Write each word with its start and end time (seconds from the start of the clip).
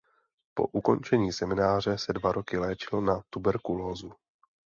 Po 0.53 0.65
ukončení 0.65 1.33
semináře 1.33 1.97
se 1.97 2.13
dva 2.13 2.31
roky 2.31 2.57
léčil 2.57 3.01
na 3.01 3.21
tuberkulózu. 3.29 4.13